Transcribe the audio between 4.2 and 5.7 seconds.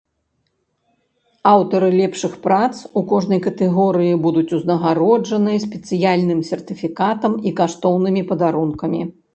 будуць узнагароджаны